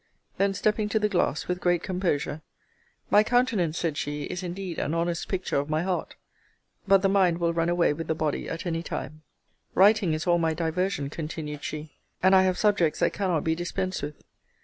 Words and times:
Then 0.37 0.55
stepping 0.55 0.89
to 0.89 0.97
the 0.99 1.07
glass, 1.07 1.47
with 1.47 1.59
great 1.61 1.83
composure, 1.83 2.41
My 3.11 3.21
countenance, 3.23 3.77
said 3.77 3.97
she, 3.97 4.23
is 4.23 4.41
indeed 4.41 4.79
an 4.79 4.95
honest 4.95 5.27
picture 5.27 5.57
of 5.57 5.69
my 5.69 5.83
heart. 5.83 6.15
But 6.87 7.03
the 7.03 7.07
mind 7.07 7.37
will 7.37 7.53
run 7.53 7.69
away 7.69 7.93
with 7.93 8.07
the 8.07 8.15
body 8.15 8.49
at 8.49 8.65
any 8.65 8.81
time. 8.81 9.21
Writing 9.75 10.13
is 10.15 10.25
all 10.25 10.39
my 10.39 10.55
diversion, 10.55 11.11
continued 11.11 11.63
she: 11.63 11.99
and 12.23 12.35
I 12.35 12.41
have 12.41 12.57
subjects 12.57 12.97
that 13.01 13.13
cannot 13.13 13.43
be 13.43 13.53
dispensed 13.53 14.01
with. 14.01 14.23